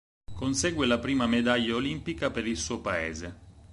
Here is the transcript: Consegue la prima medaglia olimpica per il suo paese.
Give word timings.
Consegue 0.39 0.87
la 0.87 0.97
prima 0.97 1.27
medaglia 1.27 1.75
olimpica 1.75 2.31
per 2.31 2.47
il 2.47 2.57
suo 2.57 2.81
paese. 2.81 3.37